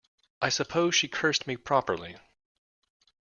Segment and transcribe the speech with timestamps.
[0.41, 2.17] I suppose she cursed me properly?